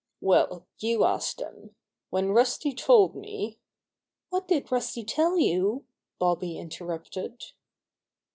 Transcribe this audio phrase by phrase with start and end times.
[0.19, 1.75] "Well^ you ask them.
[2.09, 3.59] When Rusty told me
[4.31, 5.85] —""What did Rusty tell you?"
[6.17, 7.51] Bobby inter rupted.